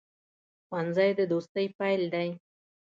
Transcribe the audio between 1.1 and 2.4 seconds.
د دوستۍ پیل دی